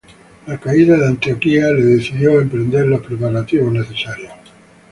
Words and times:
La 0.47 0.57
caída 0.59 0.97
de 0.97 1.05
Antioquía 1.09 1.67
le 1.67 1.83
decidió 1.83 2.31
a 2.31 2.41
emprender 2.41 2.87
los 2.87 3.05
preparativos 3.05 3.71
necesarios. 3.71 4.31